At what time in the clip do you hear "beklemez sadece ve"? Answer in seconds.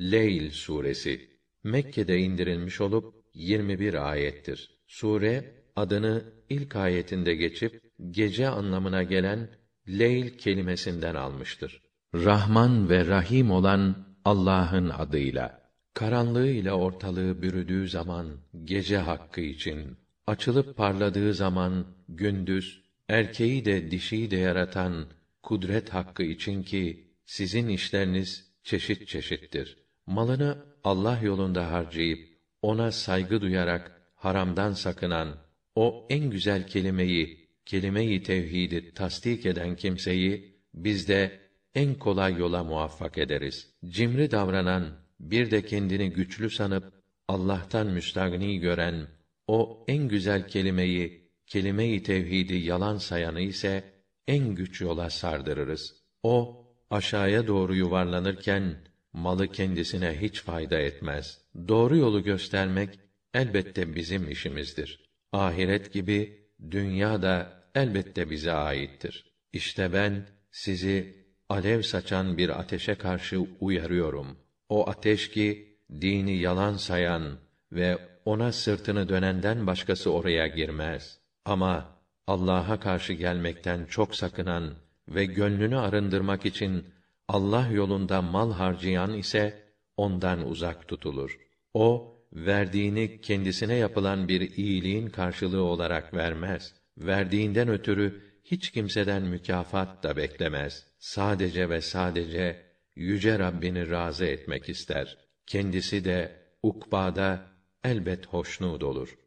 100.16-101.80